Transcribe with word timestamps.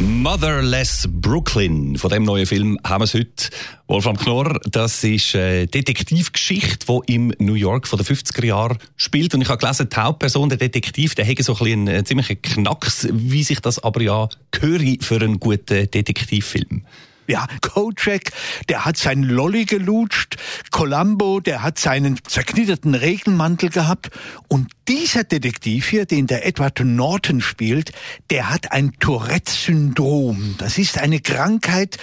Motherless 0.00 1.08
Brooklyn. 1.10 1.98
Von 1.98 2.10
dem 2.10 2.22
neuen 2.22 2.46
Film 2.46 2.78
haben 2.84 3.00
wir 3.00 3.04
es 3.06 3.14
heute. 3.14 3.50
Wolfram 3.88 4.16
Knorr, 4.16 4.60
das 4.70 5.02
ist 5.02 5.34
eine 5.34 5.66
Detektivgeschichte, 5.66 6.86
die 6.86 7.14
im 7.14 7.32
New 7.38 7.54
York 7.54 7.88
von 7.88 7.98
den 7.98 8.06
50er 8.06 8.44
Jahren 8.44 8.78
spielt. 8.96 9.34
Und 9.34 9.40
ich 9.40 9.48
habe 9.48 9.58
gelesen, 9.58 9.88
die 9.88 9.96
Hauptperson, 9.96 10.50
der 10.50 10.58
Detektiv, 10.58 11.16
der 11.16 11.26
hat 11.26 11.42
so 11.42 11.54
ein 11.54 11.58
bisschen 11.58 11.88
einen 11.88 12.04
ziemlichen 12.04 12.40
Knacks, 12.40 13.08
wie 13.10 13.42
sich 13.42 13.60
das 13.60 13.82
aber 13.82 14.00
ja 14.00 14.28
gehöre 14.52 14.96
für 15.00 15.16
einen 15.16 15.40
guten 15.40 15.90
Detektivfilm. 15.90 16.84
Ja, 17.28 17.46
Kojak, 17.60 18.32
der 18.70 18.86
hat 18.86 18.96
seinen 18.96 19.22
Lolli 19.22 19.66
gelutscht, 19.66 20.36
Columbo, 20.70 21.40
der 21.40 21.62
hat 21.62 21.78
seinen 21.78 22.18
zerknitterten 22.24 22.94
Regenmantel 22.94 23.68
gehabt 23.68 24.08
und 24.48 24.70
dieser 24.88 25.24
Detektiv 25.24 25.88
hier, 25.88 26.06
den 26.06 26.26
der 26.26 26.46
Edward 26.46 26.80
Norton 26.80 27.42
spielt, 27.42 27.92
der 28.30 28.48
hat 28.48 28.72
ein 28.72 28.92
Tourette-Syndrom. 28.98 30.54
Das 30.56 30.78
ist 30.78 30.96
eine 30.96 31.20
Krankheit, 31.20 31.98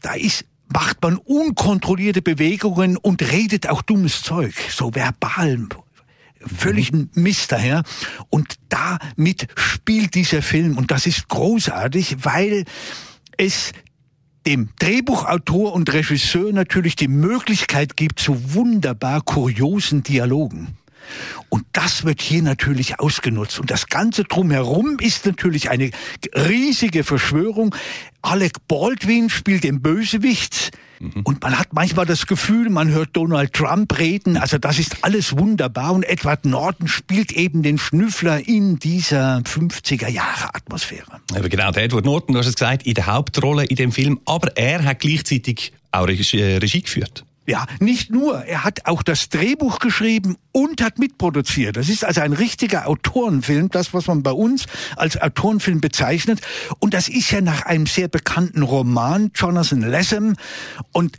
da 0.00 0.14
ist 0.14 0.46
macht 0.68 1.02
man 1.02 1.18
unkontrollierte 1.18 2.22
Bewegungen 2.22 2.96
und 2.96 3.20
redet 3.30 3.68
auch 3.68 3.82
dummes 3.82 4.22
Zeug, 4.22 4.54
so 4.70 4.94
verbal 4.94 5.68
völlig 6.40 6.92
Mist 7.14 7.52
daher. 7.52 7.82
Und 8.30 8.54
damit 8.70 9.48
spielt 9.54 10.14
dieser 10.14 10.42
Film 10.42 10.78
und 10.78 10.90
das 10.90 11.06
ist 11.06 11.28
großartig, 11.28 12.24
weil 12.24 12.64
es 13.36 13.72
dem 14.46 14.68
Drehbuchautor 14.78 15.72
und 15.72 15.92
Regisseur 15.92 16.52
natürlich 16.52 16.96
die 16.96 17.08
Möglichkeit 17.08 17.96
gibt 17.96 18.18
zu 18.18 18.54
wunderbar 18.54 19.20
kuriosen 19.22 20.02
Dialogen. 20.02 20.76
Und 21.48 21.64
das 21.72 22.04
wird 22.04 22.22
hier 22.22 22.42
natürlich 22.42 23.00
ausgenutzt. 23.00 23.58
Und 23.58 23.70
das 23.70 23.86
Ganze 23.86 24.24
drumherum 24.24 24.98
ist 25.00 25.26
natürlich 25.26 25.70
eine 25.70 25.90
riesige 26.34 27.04
Verschwörung. 27.04 27.74
Alec 28.22 28.68
Baldwin 28.68 29.30
spielt 29.30 29.64
den 29.64 29.82
Bösewicht. 29.82 30.70
Mhm. 31.02 31.22
Und 31.24 31.42
man 31.42 31.58
hat 31.58 31.72
manchmal 31.72 32.06
das 32.06 32.26
Gefühl, 32.26 32.70
man 32.70 32.88
hört 32.90 33.10
Donald 33.14 33.52
Trump 33.52 33.98
reden. 33.98 34.36
Also 34.36 34.58
das 34.58 34.78
ist 34.78 35.04
alles 35.04 35.36
wunderbar. 35.36 35.92
Und 35.92 36.04
Edward 36.04 36.44
Norton 36.44 36.86
spielt 36.86 37.32
eben 37.32 37.62
den 37.62 37.78
Schnüffler 37.78 38.46
in 38.46 38.78
dieser 38.78 39.38
50er 39.38 40.08
Jahre 40.08 40.54
Atmosphäre. 40.54 41.20
Aber 41.34 41.48
genau, 41.48 41.72
der 41.72 41.84
Edward 41.84 42.04
Norton, 42.04 42.34
du 42.34 42.38
hast 42.38 42.46
es 42.46 42.54
gesagt, 42.54 42.86
in 42.86 42.94
der 42.94 43.06
Hauptrolle 43.06 43.64
in 43.64 43.76
dem 43.76 43.92
Film. 43.92 44.20
Aber 44.24 44.56
er 44.56 44.84
hat 44.84 45.00
gleichzeitig 45.00 45.72
auch 45.90 46.06
Regie, 46.06 46.40
äh, 46.40 46.58
Regie 46.58 46.82
geführt. 46.82 47.24
Ja, 47.44 47.66
nicht 47.80 48.10
nur. 48.10 48.44
Er 48.44 48.62
hat 48.62 48.86
auch 48.86 49.02
das 49.02 49.28
Drehbuch 49.28 49.80
geschrieben 49.80 50.36
und 50.52 50.80
hat 50.80 50.98
mitproduziert. 51.00 51.76
Das 51.76 51.88
ist 51.88 52.04
also 52.04 52.20
ein 52.20 52.32
richtiger 52.32 52.86
Autorenfilm, 52.86 53.68
das, 53.68 53.92
was 53.92 54.06
man 54.06 54.22
bei 54.22 54.30
uns 54.30 54.66
als 54.96 55.20
Autorenfilm 55.20 55.80
bezeichnet. 55.80 56.40
Und 56.78 56.94
das 56.94 57.08
ist 57.08 57.32
ja 57.32 57.40
nach 57.40 57.62
einem 57.62 57.86
sehr 57.86 58.06
bekannten 58.06 58.62
Roman, 58.62 59.32
Jonathan 59.34 59.80
Lessem. 59.80 60.36
Und 60.92 61.16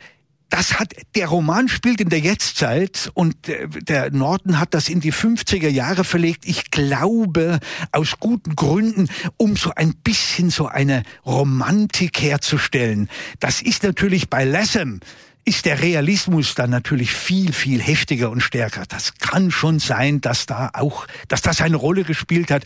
das 0.48 0.78
hat, 0.78 0.94
der 1.14 1.26
Roman 1.26 1.68
spielt 1.68 2.00
in 2.00 2.08
der 2.08 2.20
Jetztzeit 2.20 3.10
und 3.14 3.36
der 3.46 4.10
Norton 4.10 4.60
hat 4.60 4.72
das 4.72 4.88
in 4.88 5.00
die 5.00 5.12
50er 5.12 5.68
Jahre 5.68 6.04
verlegt. 6.04 6.46
Ich 6.46 6.70
glaube, 6.70 7.58
aus 7.92 8.14
guten 8.20 8.54
Gründen, 8.54 9.08
um 9.36 9.56
so 9.56 9.72
ein 9.74 9.94
bisschen 10.04 10.50
so 10.50 10.68
eine 10.68 11.02
Romantik 11.26 12.22
herzustellen. 12.22 13.08
Das 13.40 13.60
ist 13.60 13.82
natürlich 13.82 14.30
bei 14.30 14.44
Lessem 14.44 15.00
ist 15.44 15.66
der 15.66 15.82
Realismus 15.82 16.54
dann 16.54 16.70
natürlich 16.70 17.12
viel, 17.12 17.52
viel 17.52 17.82
heftiger 17.82 18.30
und 18.30 18.40
stärker. 18.40 18.84
Das 18.88 19.14
kann 19.18 19.50
schon 19.50 19.78
sein, 19.78 20.20
dass 20.20 20.46
da 20.46 20.70
auch, 20.72 21.06
dass 21.28 21.42
das 21.42 21.60
eine 21.60 21.76
Rolle 21.76 22.04
gespielt 22.04 22.50
hat, 22.50 22.64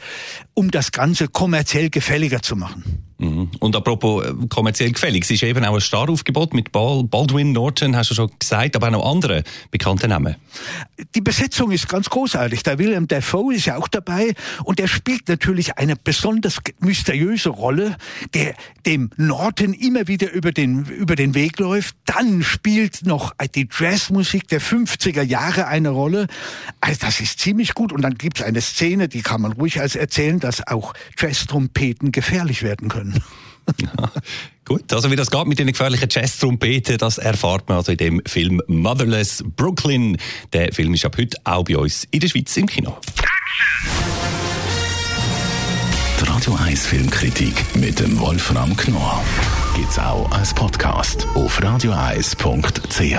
um 0.54 0.70
das 0.70 0.92
Ganze 0.92 1.28
kommerziell 1.28 1.90
gefälliger 1.90 2.42
zu 2.42 2.56
machen. 2.56 3.07
Mhm. 3.18 3.50
Und 3.58 3.74
apropos 3.74 4.24
äh, 4.24 4.32
kommerziell 4.48 4.92
gefällig, 4.92 5.24
es 5.24 5.30
ist 5.30 5.42
eben 5.42 5.64
auch 5.64 5.74
ein 5.74 5.80
Staraufgebot 5.80 6.54
mit 6.54 6.70
Baldwin 6.70 7.50
Norton, 7.50 7.96
hast 7.96 8.10
du 8.10 8.14
schon 8.14 8.30
gesagt, 8.38 8.76
aber 8.76 8.86
auch 8.88 8.92
noch 8.92 9.10
andere 9.10 9.42
bekannte 9.72 10.06
Namen. 10.06 10.36
Die 11.16 11.20
Besetzung 11.20 11.72
ist 11.72 11.88
ganz 11.88 12.08
großartig. 12.10 12.62
Der 12.62 12.78
William 12.78 13.08
Dafoe 13.08 13.54
ist 13.54 13.66
ja 13.66 13.76
auch 13.76 13.88
dabei 13.88 14.34
und 14.62 14.78
er 14.78 14.86
spielt 14.86 15.28
natürlich 15.28 15.78
eine 15.78 15.96
besonders 15.96 16.58
mysteriöse 16.78 17.48
Rolle, 17.48 17.96
der 18.34 18.54
dem 18.86 19.10
Norton 19.16 19.74
immer 19.74 20.06
wieder 20.06 20.30
über 20.30 20.52
den, 20.52 20.84
über 20.84 21.16
den 21.16 21.34
Weg 21.34 21.58
läuft. 21.58 21.96
Dann 22.04 22.44
spielt 22.44 23.04
noch 23.04 23.34
die 23.54 23.68
Jazzmusik 23.76 24.46
der 24.46 24.60
50er 24.60 25.22
Jahre 25.22 25.66
eine 25.66 25.88
Rolle. 25.88 26.28
Also 26.80 27.00
das 27.00 27.18
ist 27.18 27.40
ziemlich 27.40 27.74
gut. 27.74 27.92
Und 27.92 28.02
dann 28.02 28.14
gibt 28.14 28.38
es 28.38 28.44
eine 28.44 28.60
Szene, 28.60 29.08
die 29.08 29.22
kann 29.22 29.40
man 29.40 29.52
ruhig 29.52 29.80
als 29.80 29.96
erzählen, 29.96 30.38
dass 30.38 30.64
auch 30.66 30.94
Jazz-Trompeten 31.18 32.12
gefährlich 32.12 32.62
werden 32.62 32.88
können 32.88 33.07
Ja, 33.80 34.10
gut, 34.64 34.92
also 34.92 35.10
wie 35.10 35.16
das 35.16 35.30
geht 35.30 35.46
mit 35.46 35.58
den 35.58 35.66
gefährlichen 35.66 36.08
Jazz-Trompeten, 36.10 36.96
das 36.98 37.18
erfahrt 37.18 37.68
man 37.68 37.78
also 37.78 37.92
in 37.92 37.98
dem 37.98 38.22
Film 38.26 38.62
Motherless 38.66 39.44
Brooklyn. 39.56 40.16
Der 40.52 40.72
Film 40.72 40.94
ist 40.94 41.04
ab 41.04 41.16
heute 41.18 41.36
auch 41.44 41.64
bei 41.64 41.76
uns 41.76 42.04
in 42.10 42.20
der 42.20 42.28
Schweiz 42.28 42.56
im 42.56 42.66
Kino. 42.66 42.96
Die 46.20 46.24
Radio 46.24 46.54
1 46.54 46.86
Filmkritik 46.86 47.76
mit 47.76 48.00
dem 48.00 48.18
Wolfram 48.18 48.76
Knorr 48.76 49.22
gibt's 49.76 49.98
auch 49.98 50.30
als 50.32 50.52
Podcast 50.52 51.26
auf 51.34 51.62
radioeis.ch. 51.62 53.18